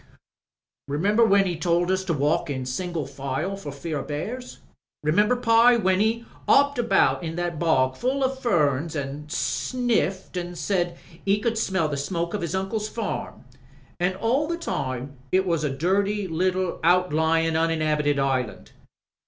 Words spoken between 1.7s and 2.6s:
us to walk